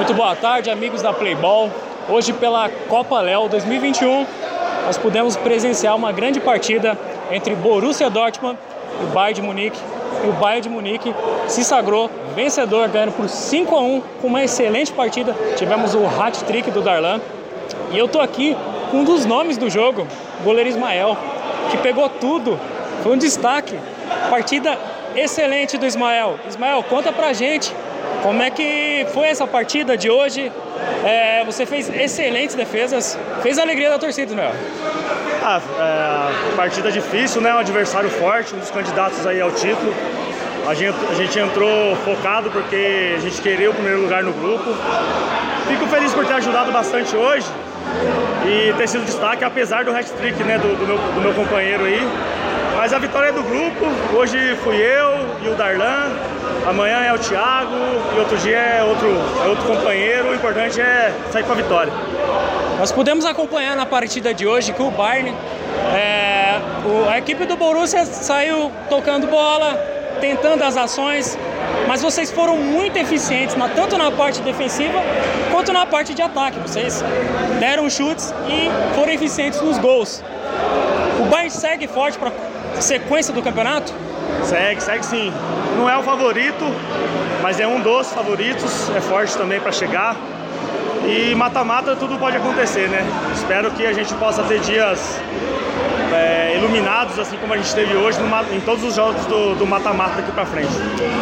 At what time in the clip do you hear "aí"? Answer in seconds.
39.26-39.40, 51.84-52.00